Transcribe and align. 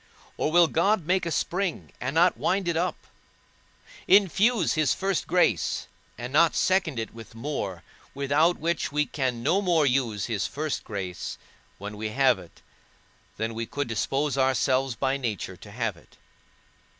or 0.35 0.51
will 0.51 0.65
God 0.67 1.05
make 1.05 1.27
a 1.27 1.29
spring, 1.29 1.93
and 2.01 2.15
not 2.15 2.35
wind 2.35 2.67
it 2.67 2.75
up? 2.75 3.05
Infuse 4.07 4.73
his 4.73 4.95
first 4.95 5.27
grace, 5.27 5.85
and 6.17 6.33
not 6.33 6.55
second 6.55 6.97
it 6.97 7.13
with 7.13 7.35
more, 7.35 7.83
without 8.15 8.57
which 8.57 8.91
we 8.91 9.05
can 9.05 9.43
no 9.43 9.61
more 9.61 9.85
use 9.85 10.25
his 10.25 10.47
first 10.47 10.83
grace 10.83 11.37
when 11.77 11.97
we 11.97 12.09
have 12.09 12.39
it, 12.39 12.63
than 13.37 13.53
we 13.53 13.67
could 13.67 13.87
dispose 13.87 14.39
ourselves 14.39 14.95
by 14.95 15.17
nature 15.17 15.55
to 15.57 15.69
have 15.69 15.95
it? 15.95 16.17